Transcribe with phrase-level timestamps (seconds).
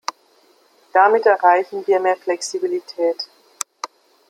[0.93, 3.29] Damit erreichen wir mehr Flexibilität.